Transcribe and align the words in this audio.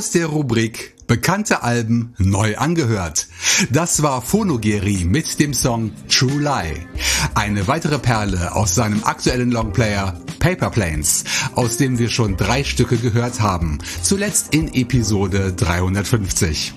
Aus 0.00 0.12
der 0.12 0.28
Rubrik 0.28 0.94
Bekannte 1.06 1.62
Alben 1.62 2.14
neu 2.16 2.56
angehört. 2.56 3.28
Das 3.70 4.02
war 4.02 4.22
Phonogeri 4.22 5.04
mit 5.04 5.38
dem 5.38 5.52
Song 5.52 5.90
True 6.08 6.40
Lie. 6.40 6.86
Eine 7.34 7.68
weitere 7.68 7.98
Perle 7.98 8.54
aus 8.54 8.74
seinem 8.74 9.04
aktuellen 9.04 9.50
Longplayer 9.50 10.18
Paper 10.38 10.70
Planes, 10.70 11.24
aus 11.54 11.76
dem 11.76 11.98
wir 11.98 12.08
schon 12.08 12.38
drei 12.38 12.64
Stücke 12.64 12.96
gehört 12.96 13.42
haben, 13.42 13.76
zuletzt 14.02 14.54
in 14.54 14.72
Episode 14.72 15.52
350. 15.52 16.72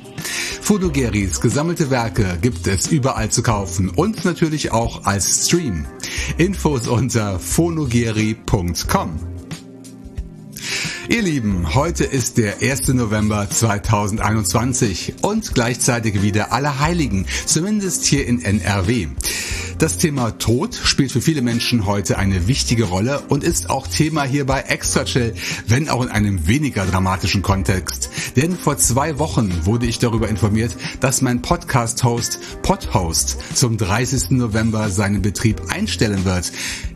Phonogeris 0.60 1.40
gesammelte 1.40 1.90
Werke 1.92 2.38
gibt 2.42 2.68
es 2.68 2.88
überall 2.88 3.30
zu 3.30 3.42
kaufen 3.42 3.90
und 3.90 4.26
natürlich 4.26 4.74
auch 4.74 5.06
als 5.06 5.46
Stream. 5.46 5.86
Infos 6.38 6.90
unter 6.90 7.40
phonogeri.com. 7.40 9.33
Ihr 11.14 11.22
Lieben, 11.22 11.76
heute 11.76 12.06
ist 12.06 12.40
der 12.40 12.64
1. 12.64 12.88
November 12.88 13.48
2021 13.48 15.14
und 15.22 15.54
gleichzeitig 15.54 16.24
wieder 16.24 16.52
Allerheiligen, 16.52 17.28
zumindest 17.46 18.04
hier 18.06 18.26
in 18.26 18.44
NRW. 18.44 19.10
Das 19.78 20.00
Thema 20.00 20.32
Tod 20.40 20.74
spielt 20.74 21.12
für 21.12 21.22
viele 21.22 21.44
Menschen 21.44 21.86
heute 21.86 22.18
eine 22.18 22.48
wichtige 22.48 22.86
Rolle 22.86 23.22
und 23.30 23.44
ist 23.44 23.70
auch 23.70 23.86
Thema 23.86 24.24
hier 24.24 24.48
bei 24.48 24.62
Extra 24.62 25.06
Chill, 25.06 25.36
wenn 25.68 25.88
auch 25.88 26.02
in 26.02 26.10
einem 26.10 26.48
weniger 26.48 26.84
dramatischen 26.84 27.44
Kontext. 27.44 28.10
Denn 28.36 28.58
vor 28.58 28.78
zwei 28.78 29.20
Wochen 29.20 29.68
wurde 29.68 29.86
ich 29.86 30.00
darüber 30.00 30.30
informiert, 30.30 30.76
dass 31.00 31.22
mein 31.22 31.44
Podcast-Host 31.44 32.40
Podhost 32.64 33.38
zum 33.54 33.78
30. 33.78 34.32
November 34.32 34.90
seinen 34.90 35.22
Betrieb 35.22 35.62
einstellen 35.70 36.26
wird. 36.26 36.52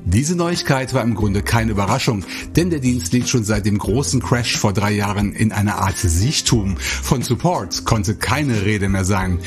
Diese 0.09 0.37
Neuigkeit 0.37 0.93
war 0.93 1.03
im 1.03 1.15
Grunde 1.15 1.41
keine 1.41 1.71
Überraschung, 1.71 2.23
denn 2.55 2.69
der 2.69 2.79
Dienst 2.79 3.11
liegt 3.11 3.27
schon 3.27 3.43
seit 3.43 3.65
dem 3.65 3.77
großen 3.77 4.21
Crash 4.21 4.55
vor 4.55 4.71
drei 4.71 4.93
Jahren 4.93 5.33
in 5.33 5.51
einer 5.51 5.79
Art 5.79 5.97
Siechtum. 5.97 6.77
Von 6.77 7.23
Support 7.23 7.83
konnte 7.83 8.15
keine 8.15 8.63
Rede 8.63 8.87
mehr 8.87 9.03
sein. 9.03 9.39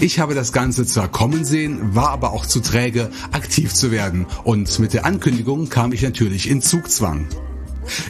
Ich 0.00 0.18
habe 0.18 0.34
das 0.34 0.52
Ganze 0.52 0.84
zwar 0.86 1.06
kommen 1.06 1.44
sehen, 1.44 1.94
war 1.94 2.08
aber 2.08 2.32
auch 2.32 2.46
zu 2.46 2.58
träge, 2.58 3.10
aktiv 3.30 3.72
zu 3.72 3.92
werden 3.92 4.26
und 4.42 4.76
mit 4.80 4.92
der 4.92 5.06
Ankündigung 5.06 5.68
kam 5.68 5.92
ich 5.92 6.02
natürlich 6.02 6.50
in 6.50 6.62
Zugzwang. 6.62 7.28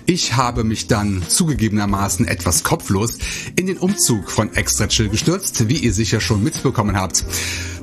Ich 0.06 0.34
habe 0.34 0.64
mich 0.64 0.86
dann 0.86 1.22
zugegebenermaßen 1.28 2.26
etwas 2.26 2.64
kopflos 2.64 3.18
in 3.54 3.66
den 3.66 3.76
Umzug 3.76 4.30
von 4.30 4.52
Extra 4.54 4.88
Chill 4.88 5.08
gestürzt, 5.10 5.68
wie 5.68 5.76
ihr 5.76 5.92
sicher 5.92 6.20
schon 6.20 6.42
mitbekommen 6.42 6.96
habt. 6.96 7.24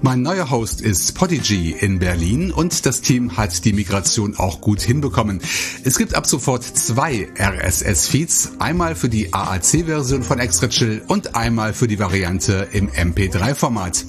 Mein 0.06 0.22
neuer 0.22 0.50
Host 0.52 0.82
ist 0.82 1.16
Podigy 1.16 1.72
in 1.72 1.98
Berlin 1.98 2.52
und 2.52 2.86
das 2.86 3.02
Team 3.02 3.38
hat 3.38 3.66
die 3.66 3.74
Migration 3.74 4.36
auch 4.38 4.62
gut 4.62 4.80
hinbekommen. 4.80 5.42
Es 5.84 5.98
gibt 5.98 6.14
ab 6.14 6.28
sofort 6.28 6.64
zwei 6.64 7.28
RSS-Feeds, 7.40 8.52
einmal 8.60 8.94
für 8.94 9.10
die 9.10 9.34
AAC-Version 9.34 10.22
von 10.22 10.38
Extra 10.38 10.68
Chill 10.68 11.02
und 11.08 11.36
einmal 11.36 11.74
für 11.74 11.88
die 11.88 11.98
Variante 11.98 12.68
im 12.72 12.92
MP3-Format. 12.92 14.06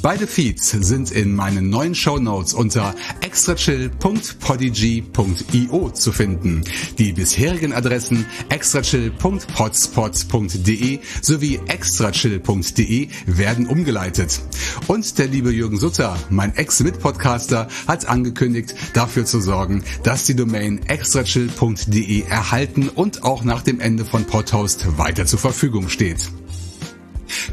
Beide 0.00 0.26
Feeds 0.26 0.70
sind 0.70 1.10
in 1.10 1.34
meinen 1.34 1.68
neuen 1.68 1.94
Show 1.94 2.18
Notes 2.18 2.54
unter 2.54 2.94
extrachill.podigy.io 3.20 5.90
zu 5.90 6.12
finden. 6.12 6.64
Die 6.96 7.12
bisherigen 7.12 7.74
Adressen 7.74 8.24
extrachill.potspot.de 8.48 11.00
sowie 11.20 11.60
extrachill.de 11.66 13.08
werden 13.26 13.66
umgeleitet. 13.66 14.40
Und 14.86 15.18
der 15.18 15.33
liebe 15.34 15.50
Jürgen 15.50 15.78
Sutter, 15.78 16.16
mein 16.30 16.54
Ex-Mitpodcaster, 16.54 17.66
hat 17.88 18.06
angekündigt, 18.06 18.76
dafür 18.92 19.24
zu 19.24 19.40
sorgen, 19.40 19.82
dass 20.04 20.22
die 20.22 20.36
Domain 20.36 20.86
extrachill.de 20.86 22.22
erhalten 22.22 22.88
und 22.88 23.24
auch 23.24 23.42
nach 23.42 23.62
dem 23.62 23.80
Ende 23.80 24.04
von 24.04 24.26
Podhost 24.26 24.96
weiter 24.96 25.26
zur 25.26 25.40
Verfügung 25.40 25.88
steht. 25.88 26.30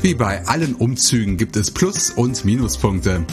Wie 0.04 0.14
bei 0.14 0.46
allen 0.46 0.76
Umzügen 0.76 1.38
gibt 1.38 1.56
es 1.56 1.72
Plus- 1.72 2.12
und 2.12 2.46
Minuspunkte. 2.46 3.26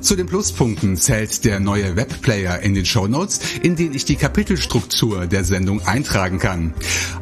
Zu 0.00 0.14
den 0.14 0.26
Pluspunkten 0.26 0.96
zählt 0.96 1.44
der 1.44 1.60
neue 1.60 1.96
Webplayer 1.96 2.60
in 2.60 2.74
den 2.74 2.84
Shownotes, 2.84 3.40
in 3.62 3.76
den 3.76 3.94
ich 3.94 4.04
die 4.04 4.16
Kapitelstruktur 4.16 5.26
der 5.26 5.44
Sendung 5.44 5.82
eintragen 5.82 6.38
kann. 6.38 6.74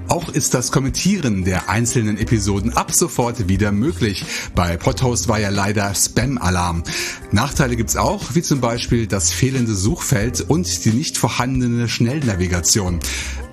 Auch 0.09 0.29
ist 0.29 0.55
das 0.55 0.71
Kommentieren 0.71 1.44
der 1.44 1.69
einzelnen 1.69 2.19
Episoden 2.19 2.76
ab 2.76 2.93
sofort 2.93 3.49
wieder 3.49 3.73
möglich. 3.73 4.25
Bei 4.55 4.76
Podhost 4.76 5.29
war 5.29 5.41
ja 5.41 5.49
leider 5.49 5.94
Spam-Alarm. 5.94 6.82
Nachteile 7.31 7.76
gibt's 7.76 7.97
auch, 7.97 8.35
wie 8.35 8.43
zum 8.43 8.61
Beispiel 8.61 9.06
das 9.06 9.32
fehlende 9.32 9.75
Suchfeld 9.75 10.41
und 10.43 10.85
die 10.85 10.93
nicht 10.93 11.17
vorhandene 11.17 11.88
Schnellnavigation. 11.88 13.00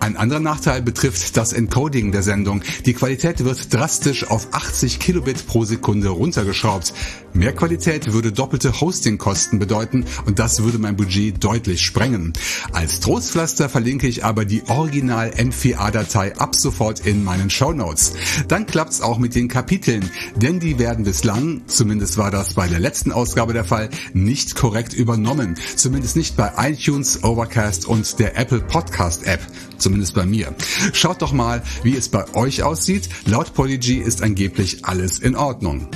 Ein 0.01 0.17
anderer 0.17 0.39
Nachteil 0.39 0.81
betrifft 0.81 1.37
das 1.37 1.53
Encoding 1.53 2.11
der 2.11 2.23
Sendung. 2.23 2.63
Die 2.87 2.95
Qualität 2.95 3.45
wird 3.45 3.71
drastisch 3.71 4.27
auf 4.27 4.47
80 4.51 4.99
Kilobit 4.99 5.45
pro 5.45 5.63
Sekunde 5.63 6.09
runtergeschraubt. 6.09 6.91
Mehr 7.33 7.53
Qualität 7.53 8.11
würde 8.11 8.31
doppelte 8.31 8.81
Hostingkosten 8.81 9.59
bedeuten 9.59 10.05
und 10.25 10.39
das 10.39 10.63
würde 10.63 10.79
mein 10.79 10.95
Budget 10.95 11.43
deutlich 11.43 11.83
sprengen. 11.83 12.33
Als 12.73 12.99
Trostpflaster 12.99 13.69
verlinke 13.69 14.07
ich 14.07 14.25
aber 14.25 14.43
die 14.43 14.63
Original 14.69 15.29
M4A-Datei 15.29 16.35
ab 16.35 16.55
sofort 16.55 17.05
in 17.05 17.23
meinen 17.23 17.51
Show 17.51 17.71
Notes. 17.71 18.13
Dann 18.47 18.65
klappt's 18.65 19.01
auch 19.01 19.19
mit 19.19 19.35
den 19.35 19.49
Kapiteln, 19.49 20.09
denn 20.35 20.59
die 20.59 20.79
werden 20.79 21.05
bislang, 21.05 21.61
zumindest 21.67 22.17
war 22.17 22.31
das 22.31 22.55
bei 22.55 22.67
der 22.67 22.79
letzten 22.79 23.11
Ausgabe 23.11 23.53
der 23.53 23.65
Fall, 23.65 23.91
nicht 24.13 24.55
korrekt 24.55 24.93
übernommen. 24.93 25.57
Zumindest 25.75 26.15
nicht 26.15 26.35
bei 26.35 26.51
iTunes, 26.57 27.23
Overcast 27.23 27.85
und 27.85 28.17
der 28.17 28.35
Apple 28.35 28.61
Podcast 28.61 29.27
App 29.27 29.41
zumindest 29.81 30.13
bei 30.13 30.25
mir. 30.25 30.55
Schaut 30.93 31.21
doch 31.21 31.33
mal, 31.33 31.63
wie 31.83 31.95
es 31.95 32.09
bei 32.09 32.33
euch 32.33 32.63
aussieht. 32.63 33.09
Laut 33.25 33.53
Polyg 33.53 33.81
ist 33.87 34.21
angeblich 34.21 34.85
alles 34.85 35.19
in 35.19 35.35
Ordnung. 35.35 35.87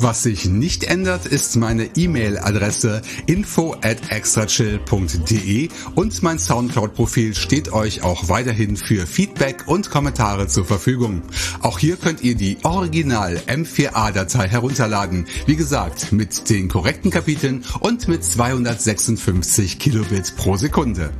Was 0.00 0.22
sich 0.22 0.46
nicht 0.46 0.84
ändert, 0.84 1.26
ist 1.26 1.56
meine 1.56 1.90
E-Mail-Adresse 1.96 3.02
info 3.26 3.74
at 3.82 4.10
extrachill.de 4.10 5.68
und 5.94 6.22
mein 6.22 6.38
Soundcloud-Profil 6.38 7.34
steht 7.34 7.72
euch 7.72 8.02
auch 8.02 8.28
weiterhin 8.28 8.76
für 8.76 9.06
Feedback 9.06 9.64
und 9.66 9.90
Kommentare 9.90 10.46
zur 10.46 10.64
Verfügung. 10.64 11.22
Auch 11.60 11.78
hier 11.78 11.96
könnt 11.96 12.22
ihr 12.22 12.34
die 12.34 12.58
Original 12.62 13.40
M4A-Datei 13.46 14.48
herunterladen. 14.48 15.26
Wie 15.46 15.56
gesagt, 15.56 16.12
mit 16.12 16.48
den 16.50 16.68
korrekten 16.68 17.10
Kapiteln 17.10 17.64
und 17.80 18.08
mit 18.08 18.24
256 18.24 19.78
Kilobit 19.78 20.36
pro 20.36 20.56
Sekunde. 20.56 21.10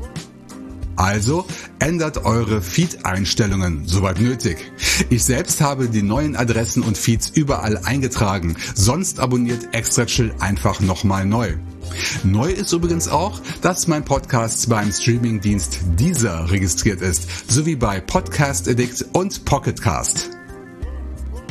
Also 0.98 1.46
ändert 1.78 2.24
eure 2.24 2.60
Feed-Einstellungen, 2.60 3.86
soweit 3.86 4.20
nötig. 4.20 4.58
Ich 5.10 5.22
selbst 5.22 5.60
habe 5.60 5.88
die 5.88 6.02
neuen 6.02 6.34
Adressen 6.34 6.82
und 6.82 6.98
Feeds 6.98 7.30
überall 7.30 7.78
eingetragen, 7.78 8.56
sonst 8.74 9.20
abonniert 9.20 9.68
Extra 9.72 10.06
Chill 10.06 10.34
einfach 10.40 10.80
nochmal 10.80 11.24
neu. 11.24 11.54
Neu 12.24 12.50
ist 12.50 12.72
übrigens 12.72 13.06
auch, 13.06 13.40
dass 13.62 13.86
mein 13.86 14.04
Podcast 14.04 14.68
beim 14.68 14.92
Streamingdienst 14.92 15.78
Deezer 15.96 16.50
registriert 16.50 17.00
ist, 17.00 17.48
sowie 17.48 17.76
bei 17.76 18.00
Podcast 18.00 18.68
Addict 18.68 19.06
und 19.12 19.44
Pocketcast. 19.44 20.37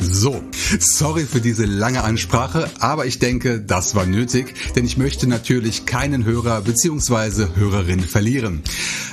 So, 0.00 0.42
sorry 0.78 1.24
für 1.24 1.40
diese 1.40 1.64
lange 1.64 2.04
Ansprache, 2.04 2.70
aber 2.78 3.06
ich 3.06 3.18
denke, 3.18 3.60
das 3.60 3.94
war 3.94 4.06
nötig, 4.06 4.54
denn 4.76 4.84
ich 4.84 4.96
möchte 4.96 5.26
natürlich 5.26 5.86
keinen 5.86 6.24
Hörer 6.24 6.62
bzw. 6.62 7.48
Hörerin 7.56 8.00
verlieren. 8.00 8.62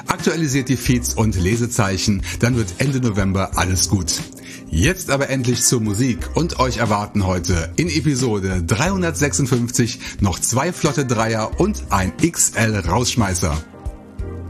Aktualisiert 0.07 0.69
die 0.69 0.77
Feeds 0.77 1.13
und 1.13 1.35
Lesezeichen, 1.35 2.21
dann 2.39 2.55
wird 2.55 2.75
Ende 2.77 2.99
November 2.99 3.57
alles 3.57 3.89
gut. 3.89 4.21
Jetzt 4.69 5.09
aber 5.09 5.29
endlich 5.29 5.63
zur 5.63 5.81
Musik 5.81 6.35
und 6.35 6.59
euch 6.59 6.77
erwarten 6.77 7.25
heute 7.25 7.71
in 7.77 7.89
Episode 7.89 8.63
356 8.63 9.99
noch 10.19 10.39
zwei 10.39 10.73
flotte 10.73 11.05
Dreier 11.05 11.59
und 11.59 11.83
ein 11.89 12.13
XL 12.17 12.83
Rausschmeißer. 12.87 13.74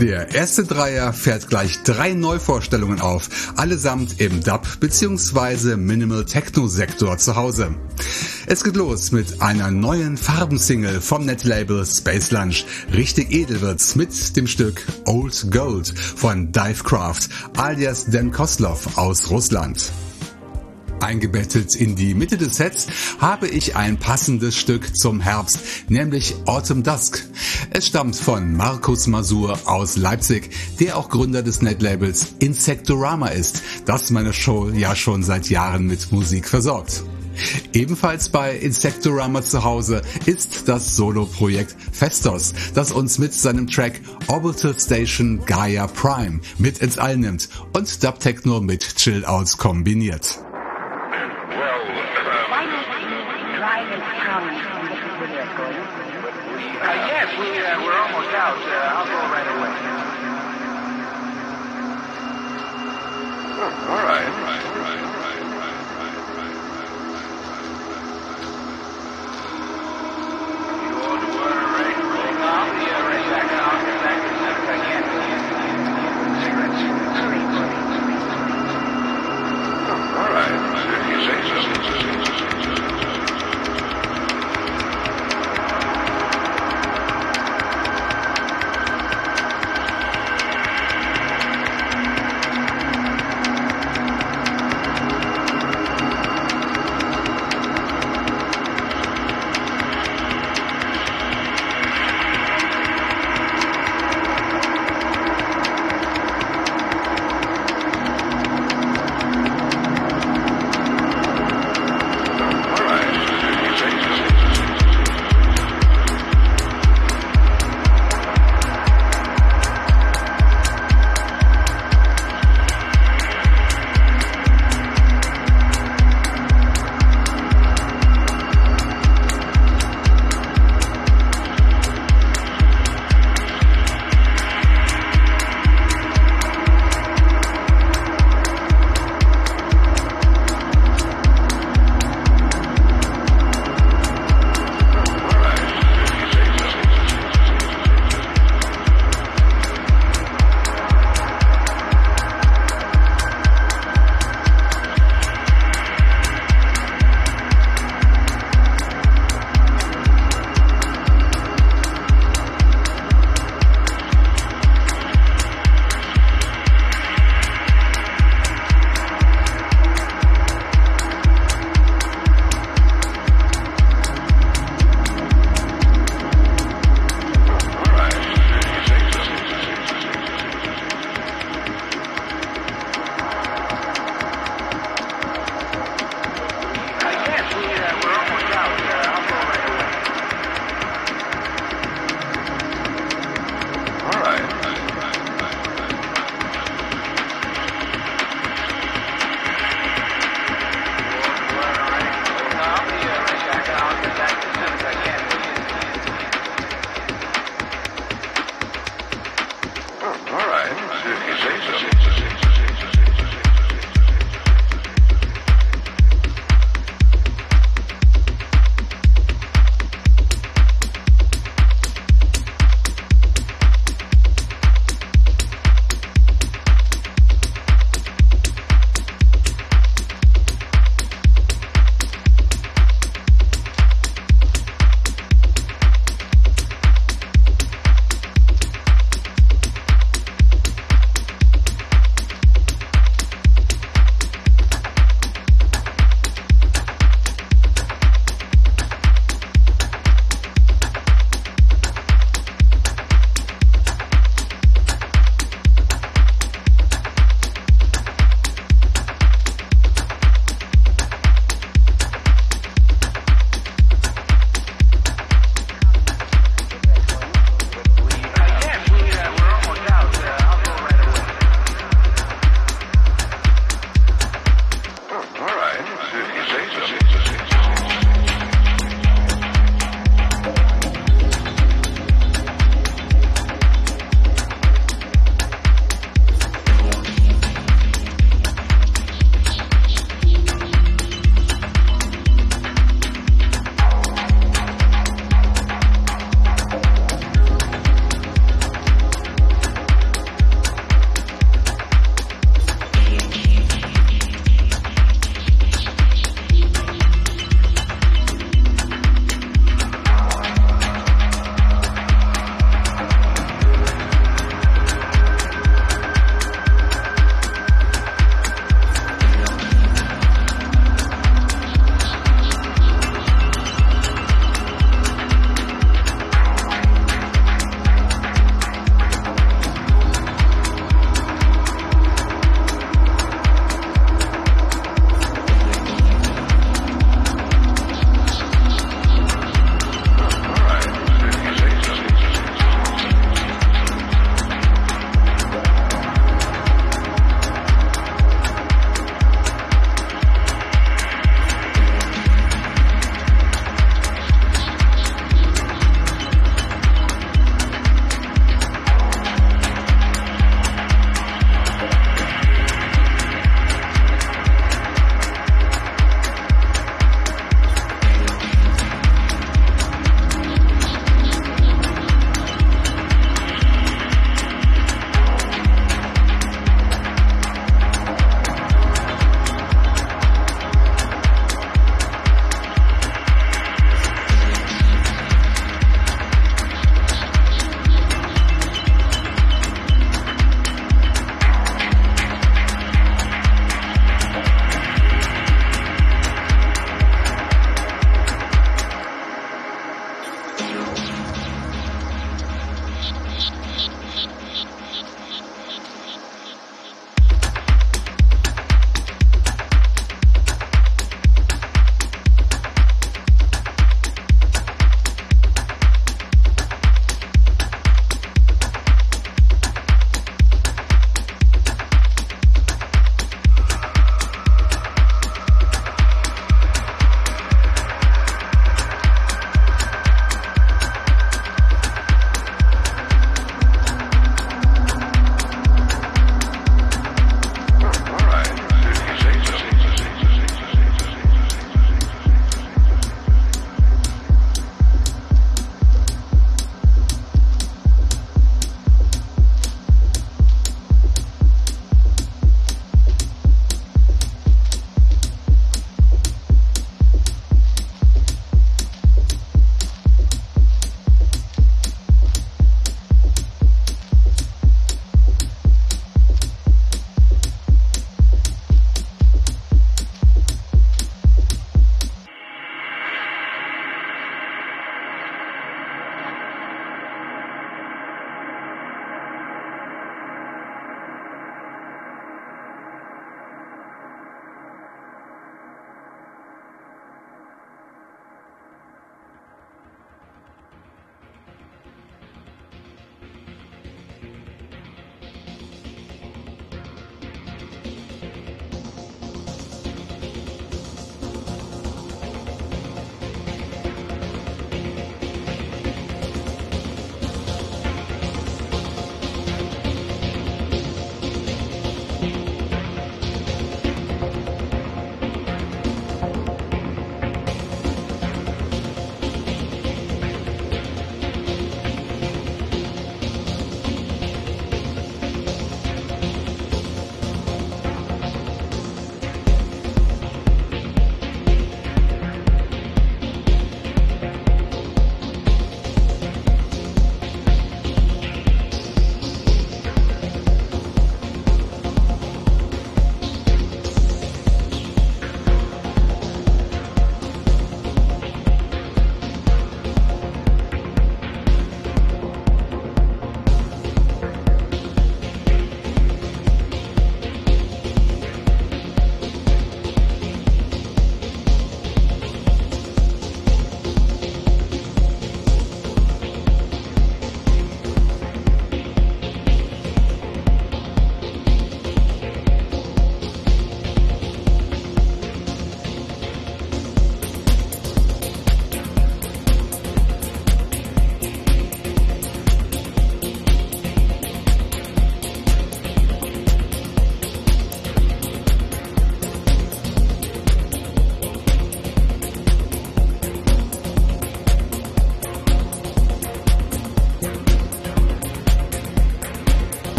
Der 0.00 0.34
erste 0.34 0.64
Dreier 0.64 1.12
fährt 1.12 1.50
gleich 1.50 1.82
drei 1.82 2.14
Neuvorstellungen 2.14 3.02
auf, 3.02 3.28
allesamt 3.56 4.18
im 4.18 4.42
Dub- 4.42 4.80
bzw. 4.80 5.76
Minimal 5.76 6.24
Techno 6.24 6.68
Sektor 6.68 7.18
zu 7.18 7.36
Hause. 7.36 7.74
Es 8.46 8.64
geht 8.64 8.76
los 8.76 9.12
mit 9.12 9.42
einer 9.42 9.70
neuen 9.70 10.16
Farbensingle 10.16 11.02
vom 11.02 11.26
Netlabel 11.26 11.84
Space 11.84 12.30
Lunch. 12.30 12.64
Richtig 12.94 13.30
edel 13.30 13.60
wird's 13.60 13.94
mit 13.94 14.36
dem 14.38 14.46
Stück 14.46 14.82
Old 15.04 15.50
Gold 15.50 15.92
von 15.98 16.50
Divecraft 16.50 17.28
alias 17.58 18.06
Dan 18.06 18.32
Koslov 18.32 18.96
aus 18.96 19.28
Russland. 19.28 19.92
Eingebettet 21.02 21.74
in 21.74 21.96
die 21.96 22.14
Mitte 22.14 22.36
des 22.36 22.56
Sets 22.56 22.86
habe 23.18 23.48
ich 23.48 23.76
ein 23.76 23.98
passendes 23.98 24.56
Stück 24.56 24.96
zum 24.96 25.20
Herbst, 25.20 25.60
nämlich 25.88 26.34
Autumn 26.46 26.82
Dusk. 26.82 27.26
Es 27.70 27.86
stammt 27.86 28.16
von 28.16 28.56
Markus 28.56 29.06
Masur 29.06 29.58
aus 29.64 29.96
Leipzig, 29.96 30.50
der 30.78 30.96
auch 30.96 31.08
Gründer 31.08 31.42
des 31.42 31.62
Netlabels 31.62 32.34
Insectorama 32.38 33.28
ist, 33.28 33.62
das 33.86 34.10
meine 34.10 34.32
Show 34.32 34.70
ja 34.70 34.94
schon 34.94 35.22
seit 35.22 35.48
Jahren 35.50 35.86
mit 35.86 36.12
Musik 36.12 36.48
versorgt. 36.48 37.02
Ebenfalls 37.72 38.28
bei 38.28 38.56
Insectorama 38.56 39.42
zu 39.42 39.64
Hause 39.64 40.02
ist 40.26 40.68
das 40.68 40.96
Solo-Projekt 40.96 41.76
Festos, 41.92 42.52
das 42.74 42.92
uns 42.92 43.18
mit 43.18 43.32
seinem 43.32 43.66
Track 43.66 44.00
Orbital 44.28 44.78
Station 44.78 45.44
Gaia 45.46 45.86
Prime 45.86 46.40
mit 46.58 46.78
ins 46.78 46.98
All 46.98 47.16
nimmt 47.16 47.48
und 47.72 48.02
Dub 48.02 48.20
Techno 48.20 48.60
mit 48.60 48.96
Chill 48.96 49.24
Outs 49.24 49.56
kombiniert. 49.56 50.40
All 63.86 63.96
right. 63.96 64.29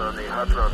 On 0.00 0.16
the 0.16 0.28
hot 0.28 0.73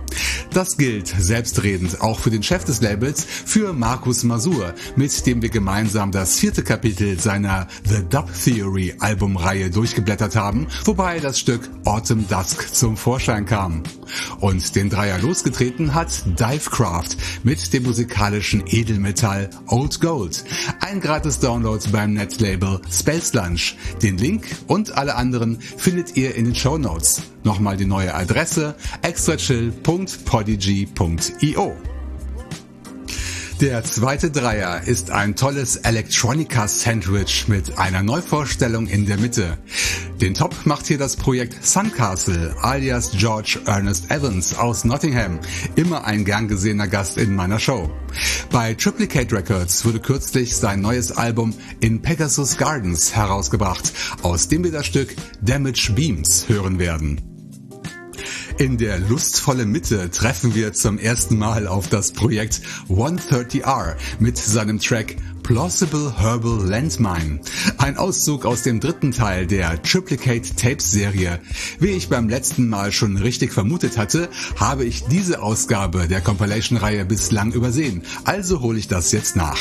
Das 0.57 0.79
gilt 0.79 1.09
selbstredend 1.09 2.01
auch 2.01 2.19
für 2.19 2.31
den 2.31 2.43
Chef 2.43 2.65
des 2.65 2.81
Labels, 2.81 3.27
für 3.27 3.75
Markus 3.75 4.25
Masur, 4.25 4.73
mit 4.97 5.27
dem 5.27 5.43
wir 5.43 5.51
gemeinsam 5.51 6.13
das 6.13 6.39
vierte 6.39 6.63
Kapitel 6.63 7.21
seiner 7.21 7.67
The 7.85 8.03
Dub 8.09 8.31
Theory 8.43 8.95
Albumreihe 8.99 9.69
durchgeblättert 9.69 10.35
haben, 10.35 10.67
wobei 10.87 11.21
das 11.21 11.39
Stück 11.39 11.69
Autumn 11.85 12.27
Dusk 12.27 12.75
zum 12.75 12.97
Vorschein 12.97 13.45
kam. 13.45 13.83
Und 14.41 14.75
den 14.77 14.89
Dreier 14.89 15.19
losgetreten 15.19 15.93
hat 15.93 16.23
Divecraft 16.25 17.19
mit 17.43 17.75
dem 17.75 17.83
musikalischen 17.83 18.65
Edelmetall 18.67 19.51
Old 19.67 20.01
Gold. 20.01 20.43
Ein 20.81 21.03
gratis 21.03 21.39
Download 21.39 21.85
beim 21.93 22.15
Netlabel 22.15 22.81
Space 22.91 23.35
Lunch. 23.35 23.77
Den 24.03 24.17
Link 24.17 24.47
und 24.69 24.97
alle 24.97 25.17
anderen 25.17 25.61
findet 25.61 26.17
ihr 26.17 26.35
in 26.35 26.47
den 26.47 26.55
Show 26.55 26.79
Notes. 26.79 27.21
Nochmal 27.47 27.77
die 27.77 27.85
neue 27.85 28.13
Adresse 28.13 28.75
extrachill.podigy.io. 30.47 31.77
Der 33.61 33.83
zweite 33.85 34.31
Dreier 34.31 34.83
ist 34.87 35.11
ein 35.11 35.35
tolles 35.35 35.77
Electronica-Sandwich 35.77 37.49
mit 37.49 37.79
einer 37.79 38.03
Neuvorstellung 38.03 38.87
in 38.87 39.07
der 39.07 39.17
Mitte. 39.17 39.57
Den 40.21 40.35
Top 40.35 40.55
macht 40.67 40.87
hier 40.87 40.99
das 40.99 41.17
Projekt 41.17 41.65
Suncastle 41.65 42.55
alias 42.61 43.13
George 43.13 43.59
Ernest 43.65 44.11
Evans 44.11 44.59
aus 44.59 44.85
Nottingham, 44.85 45.41
immer 45.75 46.05
ein 46.05 46.27
gern 46.27 46.49
gesehener 46.49 46.87
Gast 46.87 47.17
in 47.17 47.35
meiner 47.35 47.59
Show. 47.59 47.91
Bei 48.51 48.75
Triplicate 48.75 49.35
Records 49.35 49.87
wurde 49.87 50.01
kürzlich 50.01 50.55
sein 50.55 50.83
neues 50.83 51.13
Album 51.13 51.55
In 51.81 52.03
Pegasus 52.03 52.59
Gardens 52.59 53.17
herausgebracht, 53.17 53.91
aus 54.23 54.49
dem 54.49 54.65
wir 54.65 54.73
das 54.73 54.85
Stück 54.85 55.17
Damage 55.41 55.93
Beams 55.95 56.47
hören 56.49 56.79
werden. 56.79 57.36
In 58.59 58.79
der 58.79 58.99
lustvolle 58.99 59.67
Mitte 59.67 60.11
treffen 60.11 60.55
wir 60.55 60.73
zum 60.73 60.99
ersten 60.99 61.37
Mal 61.37 61.67
auf 61.67 61.89
das 61.91 62.13
Projekt 62.13 62.63
130R 62.89 63.97
mit 64.19 64.39
seinem 64.39 64.79
Track 64.79 65.17
Plausible 65.43 66.19
Herbal 66.19 66.67
Landmine. 66.67 67.41
Ein 67.77 67.99
Auszug 67.99 68.47
aus 68.47 68.63
dem 68.63 68.81
dritten 68.81 69.13
Teil 69.13 69.47
der 69.47 69.83
Triplicate 69.83 70.57
Tapes 70.57 70.91
Serie. 70.91 71.39
Wie 71.81 71.91
ich 71.91 72.09
beim 72.09 72.31
letzten 72.31 72.71
Mal 72.71 72.93
schon 72.93 73.19
richtig 73.19 73.53
vermutet 73.53 73.99
hatte, 73.99 74.31
habe 74.59 74.87
ich 74.87 75.05
diese 75.05 75.43
Ausgabe 75.43 76.09
der 76.09 76.23
Compilation-Reihe 76.23 77.05
bislang 77.05 77.53
übersehen. 77.53 78.05
Also 78.25 78.63
hole 78.63 78.79
ich 78.79 78.89
das 78.89 79.13
jetzt 79.13 79.37
nach. 79.37 79.59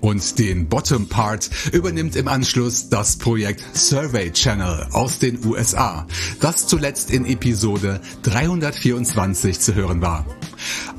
Und 0.00 0.38
den 0.38 0.68
Bottom 0.68 1.08
Part 1.08 1.50
übernimmt 1.72 2.16
im 2.16 2.28
Anschluss 2.28 2.88
das 2.88 3.16
Projekt 3.16 3.62
Survey 3.74 4.32
Channel 4.32 4.88
aus 4.92 5.18
den 5.18 5.44
USA, 5.44 6.06
das 6.40 6.66
zuletzt 6.66 7.10
in 7.10 7.26
Episode 7.26 8.00
324 8.22 9.60
zu 9.60 9.74
hören 9.74 10.00
war. 10.00 10.24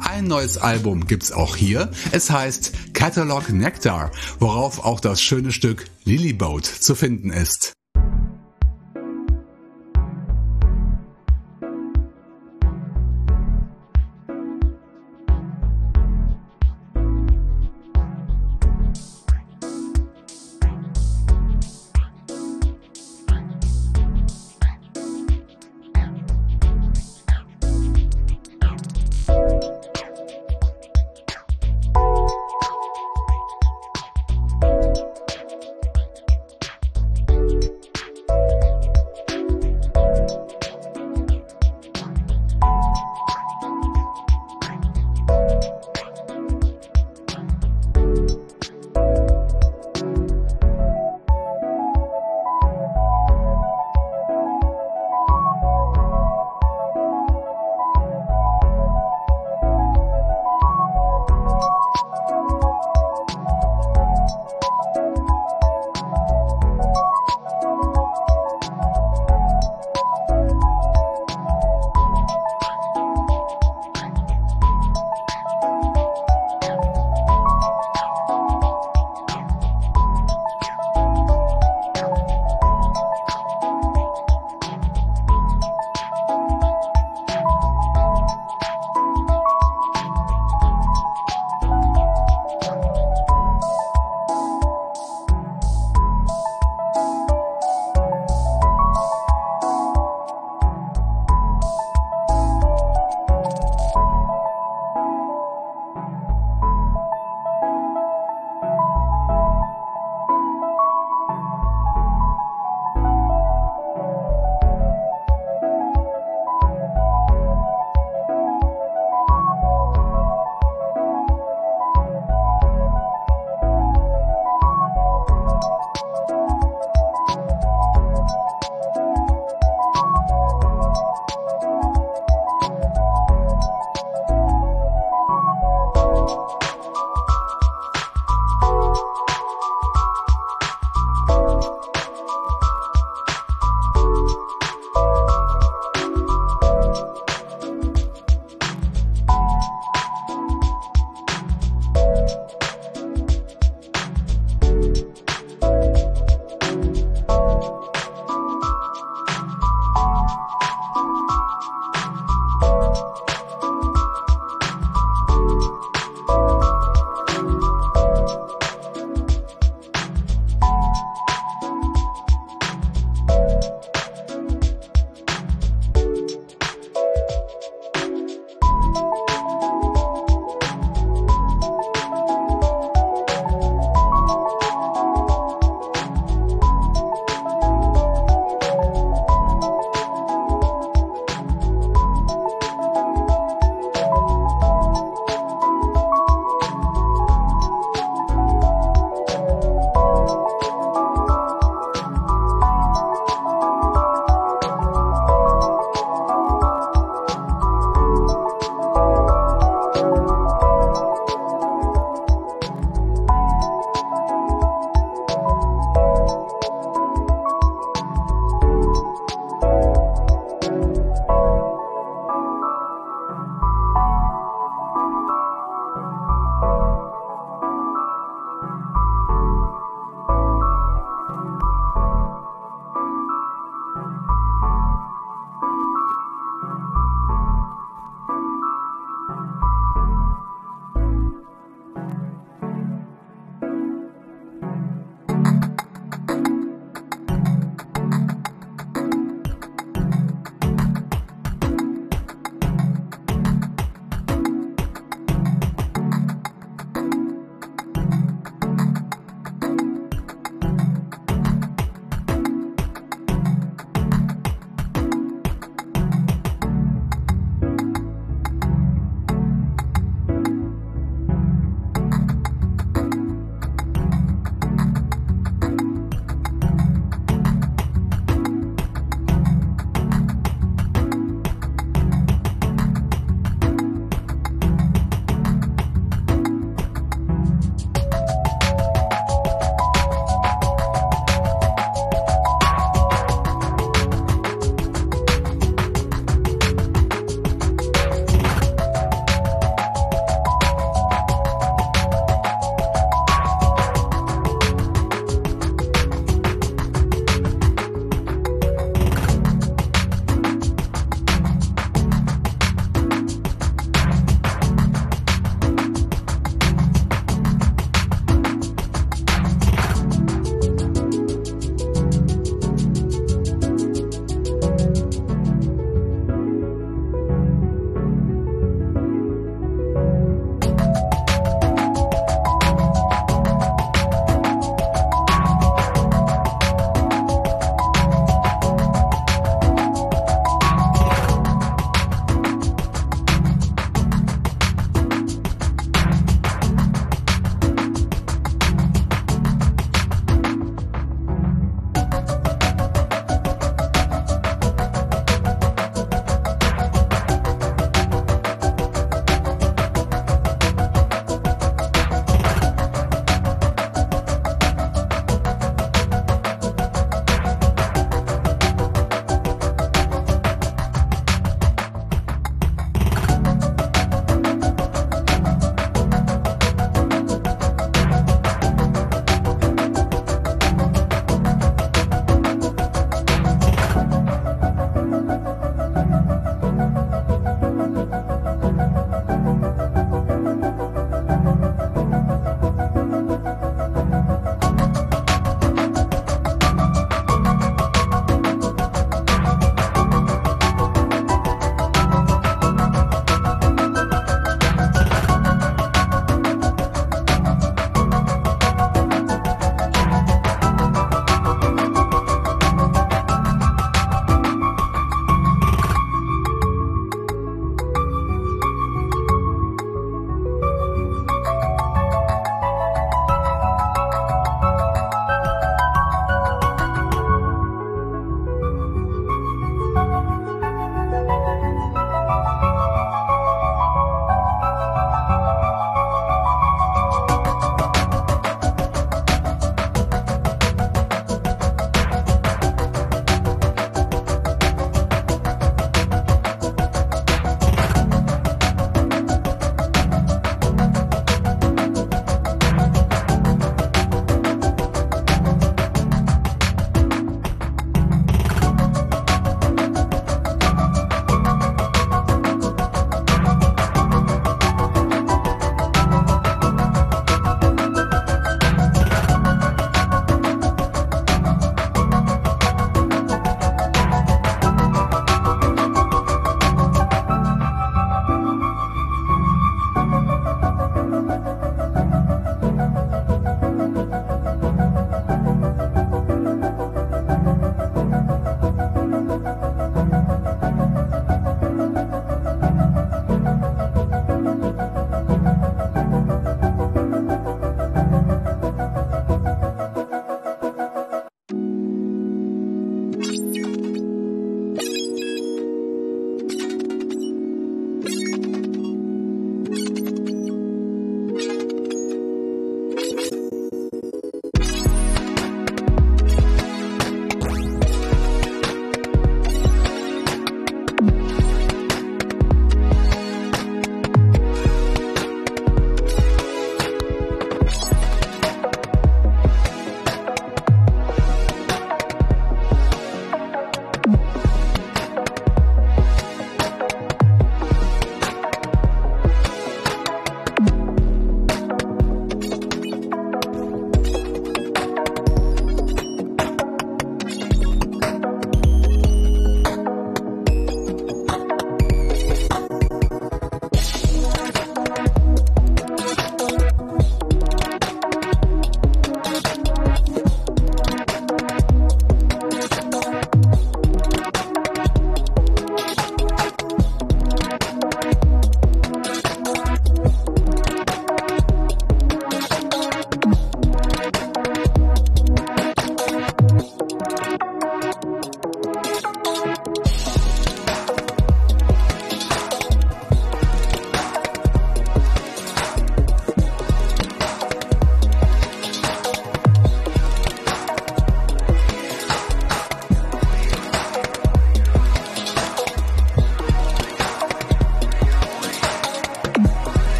Ein 0.00 0.24
neues 0.24 0.58
Album 0.58 1.06
gibt's 1.06 1.32
auch 1.32 1.56
hier. 1.56 1.90
Es 2.12 2.30
heißt 2.30 2.72
Catalog 2.92 3.50
Nectar, 3.50 4.10
worauf 4.38 4.84
auch 4.84 5.00
das 5.00 5.22
schöne 5.22 5.52
Stück 5.52 5.84
Lilyboat 6.04 6.66
zu 6.66 6.94
finden 6.94 7.30
ist. 7.30 7.77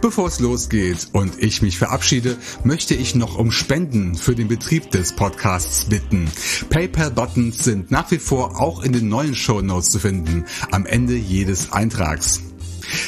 Bevor 0.01 0.28
es 0.28 0.40
losgeht 0.40 1.09
und 1.12 1.42
ich 1.42 1.61
mich 1.61 1.76
verabschiede, 1.76 2.38
möchte 2.64 2.94
ich 2.94 3.14
noch 3.14 3.36
um 3.36 3.53
Spenden 3.53 4.14
für 4.14 4.34
den 4.34 4.48
Betrieb 4.48 4.90
des 4.90 5.12
Podcasts 5.12 5.84
bitten. 5.84 6.30
PayPal-Buttons 6.70 7.59
sind 7.62 7.90
nach 7.90 8.11
wie 8.11 8.18
vor 8.18 8.59
auch 8.59 8.82
in 8.82 8.94
den 8.94 9.11
neuen 9.11 9.34
Show 9.34 9.61
Notes 9.61 9.90
zu 9.90 9.98
finden, 9.98 10.46
am 10.70 10.86
Ende 10.86 11.16
jedes 11.16 11.72
Eintrags. 11.72 12.40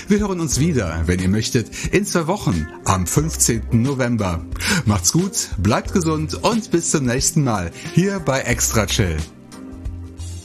Wir 0.06 0.18
hören 0.20 0.40
uns 0.40 0.60
wieder, 0.60 1.02
wenn 1.06 1.20
ihr 1.20 1.30
möchtet, 1.30 1.70
in 1.92 2.04
zwei 2.04 2.26
Wochen 2.26 2.68
am 2.84 3.06
15. 3.06 3.62
November. 3.72 4.44
Macht's 4.84 5.12
gut, 5.12 5.48
bleibt 5.56 5.94
gesund 5.94 6.34
und 6.34 6.70
bis 6.70 6.90
zum 6.90 7.06
nächsten 7.06 7.42
Mal 7.42 7.72
hier 7.94 8.20
bei 8.20 8.40
Extra 8.40 8.84
Chill. 8.86 9.16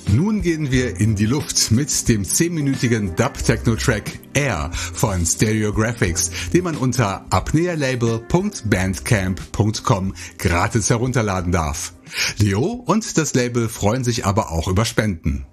Nun 0.10 0.42
gehen 0.42 0.72
wir 0.72 1.02
in 1.02 1.16
die 1.16 1.26
Luft 1.26 1.72
mit 1.72 2.08
dem 2.08 2.24
10-minütigen 2.24 3.16
Dub-Techno-Track 3.16 4.20
Air 4.34 4.72
von 4.72 5.26
Stereographics, 5.26 6.32
den 6.54 6.64
man 6.64 6.78
unter 6.78 7.26
apnealabel.bandcamp.com 7.30 10.14
gratis 10.38 10.90
herunterladen 10.90 11.52
darf. 11.52 11.92
Leo 12.38 12.82
und 12.86 13.18
das 13.18 13.34
Label 13.34 13.68
freuen 13.68 14.06
sich 14.06 14.26
aber 14.26 14.50
auch 14.52 14.70
über 14.70 14.86
Spenden. 14.86 15.46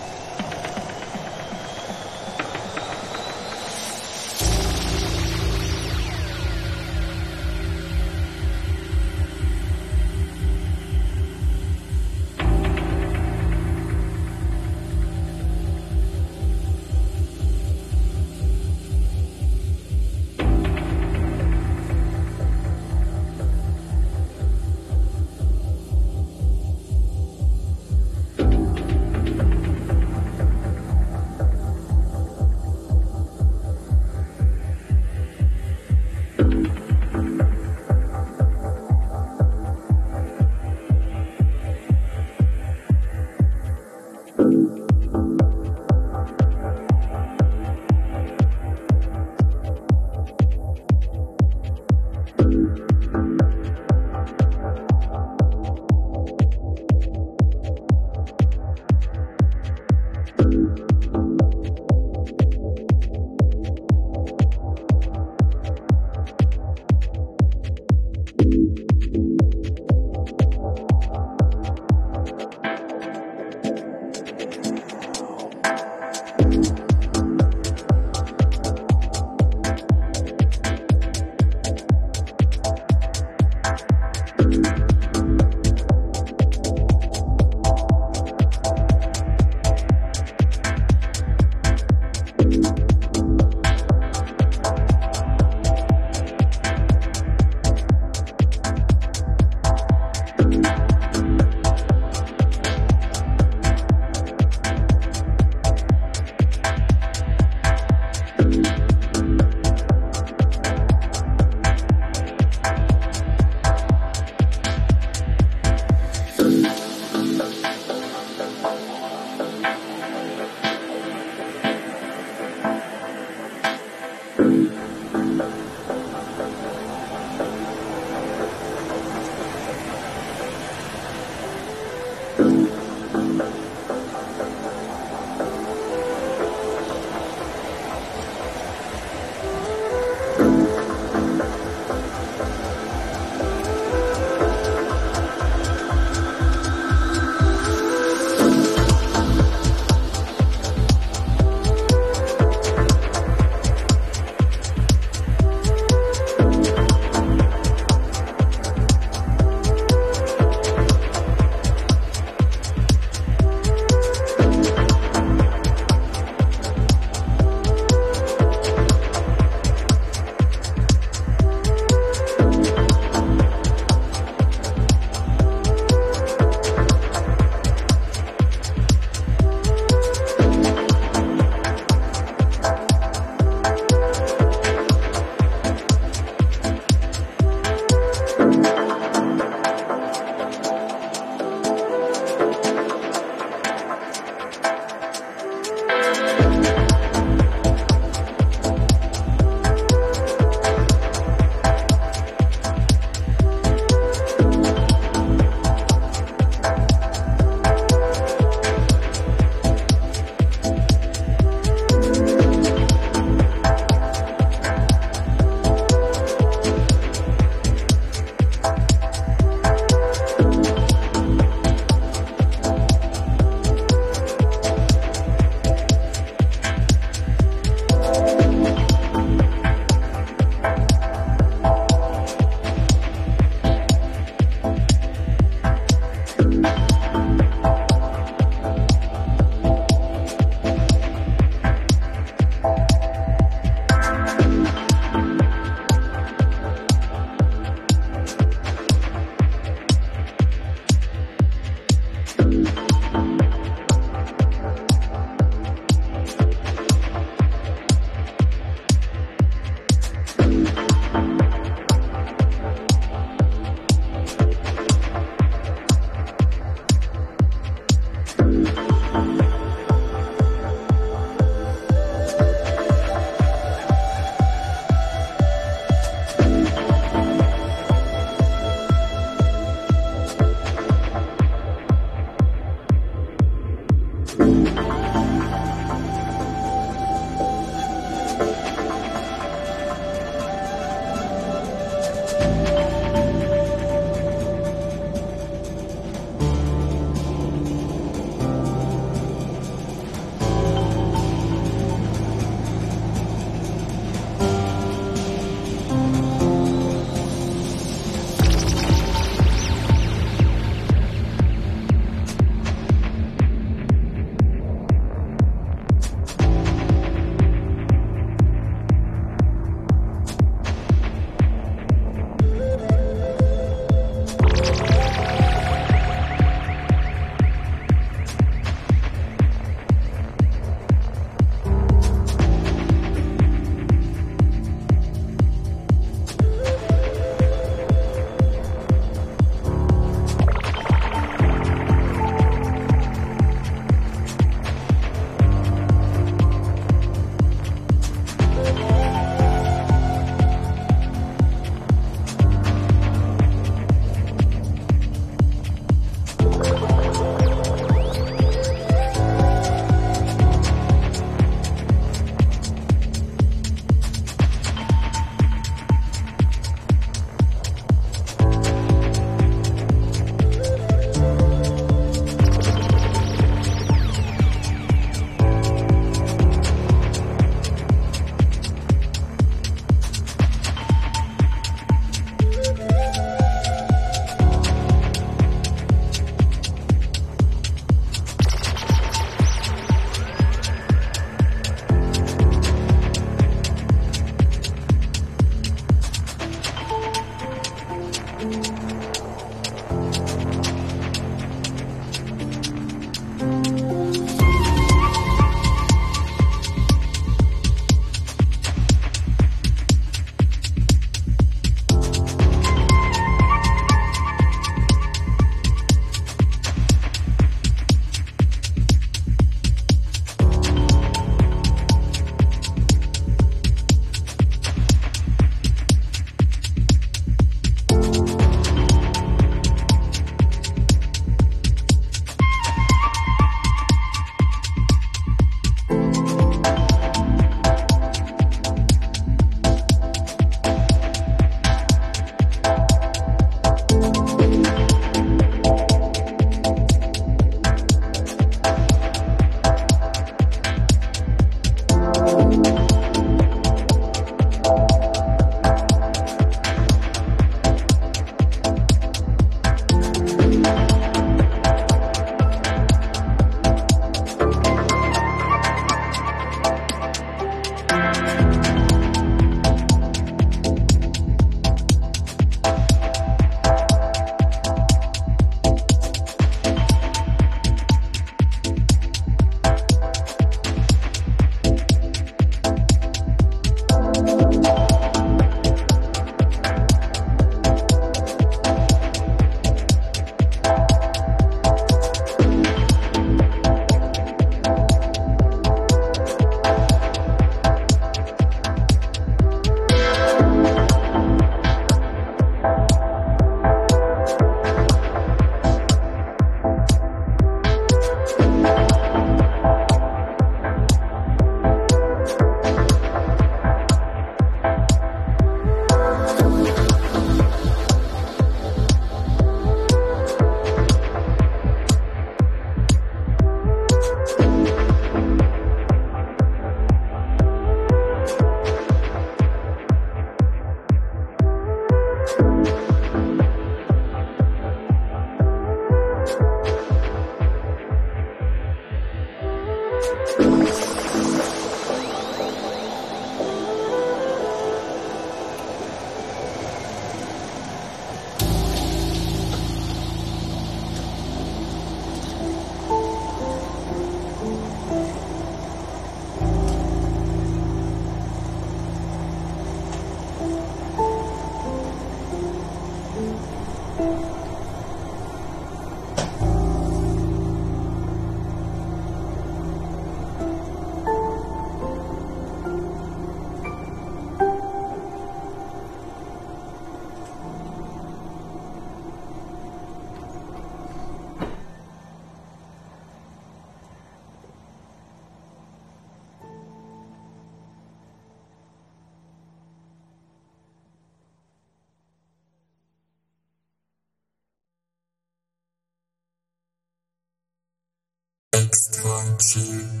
Extra 598.73 599.35
Chill. 599.37 600.00